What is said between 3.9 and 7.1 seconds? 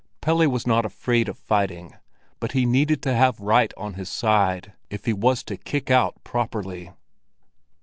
his side, if he was to kick out properly.